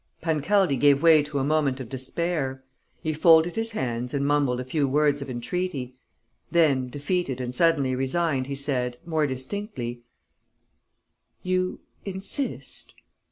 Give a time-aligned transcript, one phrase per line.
[0.23, 2.63] Pancaldi gave way to a moment of despair.
[3.03, 5.95] He folded his hands and mumbled a few words of entreaty.
[6.49, 10.01] Then, defeated and suddenly resigned, he said, more distinctly:
[11.43, 12.95] "You insist?..."